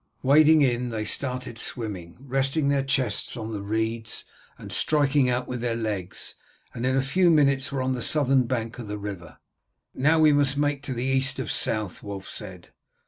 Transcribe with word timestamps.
Wading 0.23 0.63
in 0.63 0.89
they 0.89 1.05
started 1.05 1.59
swimming, 1.59 2.17
resting 2.21 2.69
their 2.69 2.81
chests 2.81 3.37
on 3.37 3.53
the 3.53 3.61
reeds 3.61 4.25
and 4.57 4.71
striking 4.71 5.29
out 5.29 5.47
with 5.47 5.61
their 5.61 5.75
legs, 5.75 6.33
and 6.73 6.87
in 6.87 6.95
a 6.95 7.03
few 7.03 7.29
minutes 7.29 7.71
were 7.71 7.83
on 7.83 7.93
the 7.93 8.01
southern 8.01 8.47
bank 8.47 8.79
of 8.79 8.87
the 8.87 8.97
river. 8.97 9.37
"Now 9.93 10.17
we 10.17 10.33
must 10.33 10.57
make 10.57 10.81
to 10.85 10.95
the 10.95 11.03
east 11.03 11.37
of 11.37 11.51
south," 11.51 12.01
Wulf 12.01 12.27
said. 12.27 12.69